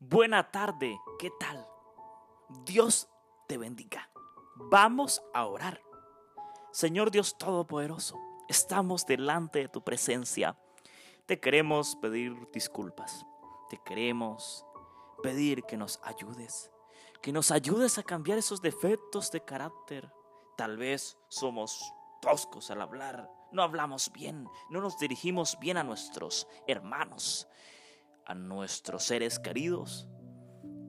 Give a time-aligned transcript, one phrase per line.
[0.00, 1.66] Buena tarde, ¿qué tal?
[2.64, 3.08] Dios
[3.48, 4.08] te bendiga.
[4.54, 5.82] Vamos a orar.
[6.70, 8.16] Señor Dios Todopoderoso,
[8.46, 10.56] estamos delante de tu presencia.
[11.26, 13.26] Te queremos pedir disculpas.
[13.70, 14.64] Te queremos
[15.20, 16.70] pedir que nos ayudes.
[17.20, 20.12] Que nos ayudes a cambiar esos defectos de carácter.
[20.56, 21.92] Tal vez somos
[22.22, 23.28] toscos al hablar.
[23.50, 24.48] No hablamos bien.
[24.70, 27.48] No nos dirigimos bien a nuestros hermanos
[28.28, 30.06] a nuestros seres queridos.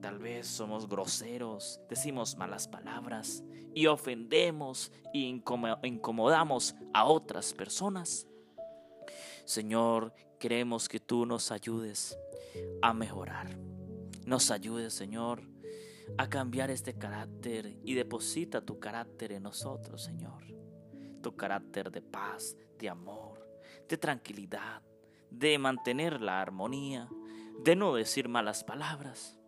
[0.00, 3.42] Tal vez somos groseros, decimos malas palabras
[3.74, 8.26] y ofendemos e incomodamos a otras personas.
[9.44, 12.16] Señor, queremos que tú nos ayudes
[12.82, 13.56] a mejorar.
[14.24, 15.42] Nos ayudes, Señor,
[16.18, 20.44] a cambiar este carácter y deposita tu carácter en nosotros, Señor.
[21.22, 23.46] Tu carácter de paz, de amor,
[23.88, 24.82] de tranquilidad,
[25.30, 27.08] de mantener la armonía,
[27.64, 29.38] de no decir malas palabras.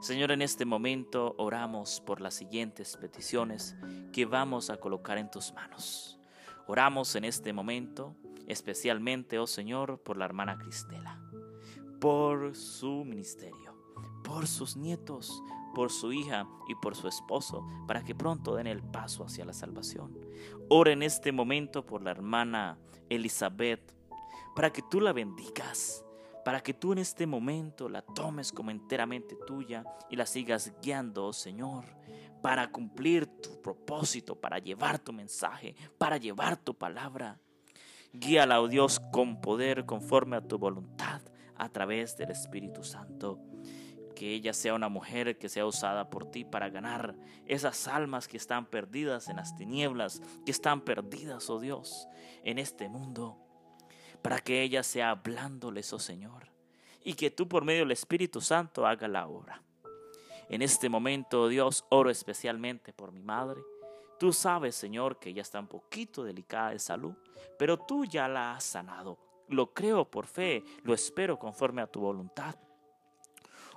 [0.00, 3.76] Señor, en este momento oramos por las siguientes peticiones
[4.12, 6.20] que vamos a colocar en tus manos.
[6.68, 11.20] Oramos en este momento especialmente, oh Señor, por la hermana Cristela,
[12.00, 13.76] por su ministerio,
[14.22, 15.42] por sus nietos,
[15.74, 19.52] por su hija y por su esposo, para que pronto den el paso hacia la
[19.52, 20.16] salvación.
[20.68, 23.94] Ora en este momento por la hermana Elizabeth,
[24.54, 26.05] para que tú la bendigas,
[26.46, 31.26] para que tú en este momento la tomes como enteramente tuya y la sigas guiando,
[31.26, 31.86] oh Señor,
[32.40, 37.40] para cumplir tu propósito, para llevar tu mensaje, para llevar tu palabra.
[38.12, 41.20] Guíala, oh Dios, con poder conforme a tu voluntad
[41.56, 43.40] a través del Espíritu Santo.
[44.14, 48.36] Que ella sea una mujer que sea usada por ti para ganar esas almas que
[48.36, 52.06] están perdidas en las tinieblas, que están perdidas, oh Dios,
[52.44, 53.45] en este mundo
[54.22, 56.50] para que ella sea hablándoles, oh Señor,
[57.04, 59.62] y que tú por medio del Espíritu Santo haga la obra.
[60.48, 63.60] En este momento, oh Dios, oro especialmente por mi madre.
[64.18, 67.14] Tú sabes, Señor, que ella está un poquito delicada de salud,
[67.58, 69.18] pero tú ya la has sanado.
[69.48, 72.56] Lo creo por fe, lo espero conforme a tu voluntad.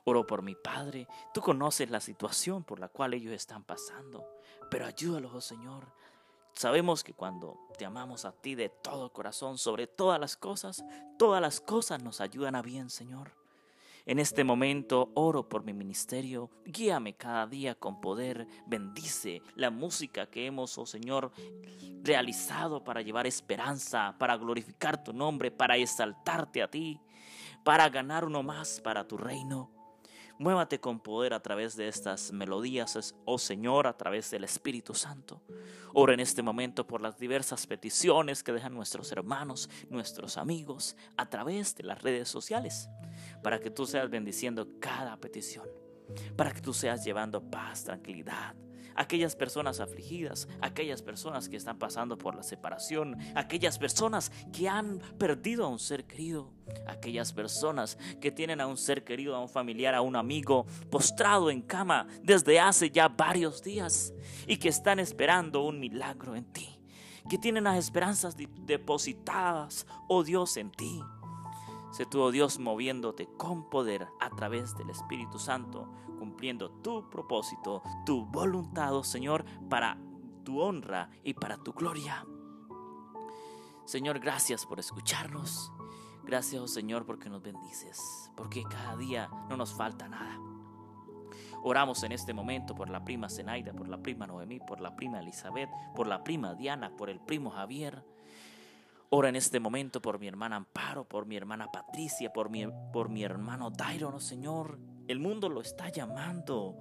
[0.06, 1.08] Oro por mi padre.
[1.34, 4.26] Tú conoces la situación por la cual ellos están pasando,
[4.72, 5.88] pero ayúdalos, oh Señor,
[6.60, 10.84] Sabemos que cuando te amamos a ti de todo corazón, sobre todas las cosas,
[11.18, 13.32] todas las cosas nos ayudan a bien, Señor.
[14.06, 20.30] En este momento oro por mi ministerio, guíame cada día con poder, bendice la música
[20.30, 21.32] que hemos, oh Señor,
[22.04, 27.00] realizado para llevar esperanza, para glorificar tu nombre, para exaltarte a ti,
[27.64, 29.79] para ganar uno más para tu reino.
[30.40, 35.42] Muévate con poder a través de estas melodías, oh Señor, a través del Espíritu Santo.
[35.94, 41.30] Ora en este momento por las diversas peticiones que dejan nuestros hermanos, nuestros amigos, a
[41.30, 42.88] través de las redes sociales,
[43.44, 45.68] para que tú seas bendiciendo cada petición,
[46.38, 48.56] para que tú seas llevando paz, tranquilidad,
[48.96, 55.00] aquellas personas afligidas, aquellas personas que están pasando por la separación, aquellas personas que han
[55.18, 56.52] perdido a un ser querido,
[56.88, 61.50] aquellas personas que tienen a un ser querido, a un familiar, a un amigo postrado
[61.50, 64.14] en cama desde hace ya varios días
[64.48, 66.80] y que están esperando un milagro en ti,
[67.30, 71.02] que tienen las esperanzas depositadas, oh Dios, en ti.
[71.92, 77.82] Sé tú, oh Dios, moviéndote con poder a través del Espíritu Santo, cumpliendo tu propósito,
[78.06, 79.98] tu voluntad, oh Señor, para
[80.44, 82.26] tu honra y para tu gloria.
[83.86, 85.72] Señor, gracias por escucharnos.
[86.24, 90.40] Gracias, oh Señor, porque nos bendices, porque cada día no nos falta nada.
[91.64, 95.20] Oramos en este momento por la prima Zenaida, por la prima Noemí, por la prima
[95.20, 98.06] Elizabeth, por la prima Diana, por el primo Javier.
[99.12, 103.10] Ora en este momento por mi hermana Amparo, por mi hermana Patricia, por mi, por
[103.10, 104.80] mi hermano Dairon, oh Señor.
[105.08, 106.78] El mundo lo está llamando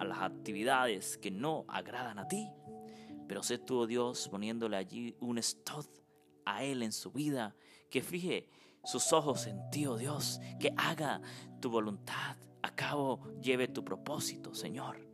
[0.00, 2.50] a las actividades que no agradan a ti.
[3.28, 5.86] Pero sé tú, oh Dios, poniéndole allí un stop
[6.44, 7.54] a él en su vida,
[7.88, 8.48] que fije
[8.82, 11.20] sus ojos en ti, oh Dios, que haga
[11.60, 15.06] tu voluntad, a cabo lleve tu propósito, Señor.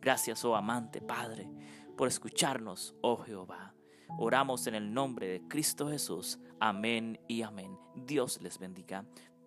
[0.00, 1.50] Gracias, oh amante Padre,
[1.98, 3.74] por escucharnos, oh Jehová.
[4.18, 6.38] Oramos en el nombre de Cristo Jesús.
[6.60, 7.76] Amén y amén.
[7.94, 9.04] Dios les bendiga.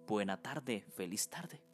[0.07, 1.64] Buena tarde, feliz tarde.